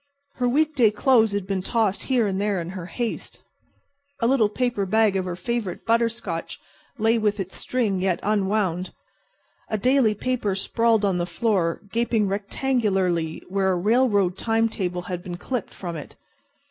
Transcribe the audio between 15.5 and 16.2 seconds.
from it.